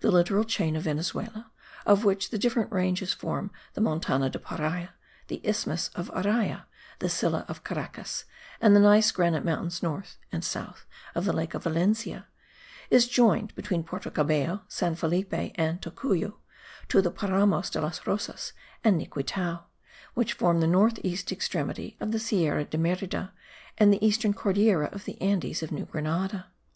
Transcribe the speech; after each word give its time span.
The 0.00 0.10
littoral 0.10 0.42
chain 0.42 0.74
of 0.74 0.82
Venezuela, 0.82 1.52
of 1.86 2.04
which 2.04 2.30
the 2.30 2.36
different 2.36 2.72
ranges 2.72 3.12
form 3.14 3.52
the 3.74 3.80
Montana 3.80 4.28
de 4.28 4.40
Paria, 4.40 4.92
the 5.28 5.40
isthmus 5.46 5.86
of 5.94 6.10
Araya, 6.12 6.64
the 6.98 7.08
Silla 7.08 7.44
of 7.46 7.62
Caracas 7.62 8.24
and 8.60 8.74
the 8.74 8.80
gneiss 8.80 9.12
granite 9.12 9.44
mountains 9.44 9.80
north 9.80 10.18
and 10.32 10.42
south 10.44 10.84
of 11.14 11.26
the 11.26 11.32
lake 11.32 11.54
of 11.54 11.62
Valencia, 11.62 12.26
is 12.90 13.06
joined 13.06 13.54
between 13.54 13.84
Porto 13.84 14.10
Cabello, 14.10 14.62
San 14.66 14.96
Felipe 14.96 15.52
and 15.54 15.80
Tocuyo 15.80 16.38
to 16.88 17.00
the 17.00 17.12
Paramos 17.12 17.70
de 17.70 17.80
las 17.80 18.04
Rosas 18.04 18.52
and 18.82 19.00
Niquitao, 19.00 19.66
which 20.14 20.32
form 20.32 20.58
the 20.58 20.66
north 20.66 20.98
east 21.04 21.30
extremity 21.30 21.96
of 22.00 22.10
the 22.10 22.18
Sierra 22.18 22.64
de 22.64 22.78
Merida, 22.78 23.32
and 23.78 23.92
the 23.92 24.04
eastern 24.04 24.34
Cordillera 24.34 24.86
of 24.90 25.04
the 25.04 25.20
Andes 25.22 25.62
of 25.62 25.70
New 25.70 25.84
Grenada. 25.84 26.46